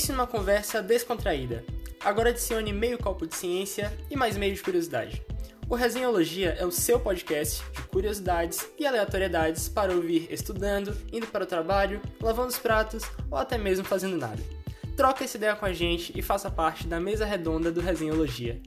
[0.00, 1.62] Pense numa conversa descontraída.
[2.02, 5.22] Agora adicione meio copo de ciência e mais meio de curiosidade.
[5.68, 11.44] O Resenhologia é o seu podcast de curiosidades e aleatoriedades para ouvir estudando, indo para
[11.44, 14.42] o trabalho, lavando os pratos ou até mesmo fazendo nada.
[14.96, 18.58] Troca essa ideia com a gente e faça parte da mesa redonda do Resenhologia.